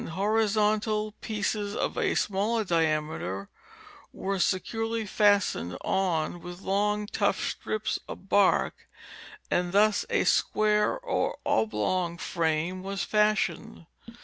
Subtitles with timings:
[0.03, 3.49] Jhorizontal pieces of a smaller diameter
[4.11, 8.89] were securely fastened on with long tough strips of bark,
[9.51, 13.85] and thus a square or oblong frame was fashioned.